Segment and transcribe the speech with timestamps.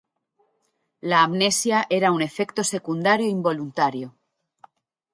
[1.11, 4.15] La amnesia era un efecto secundario involuntario.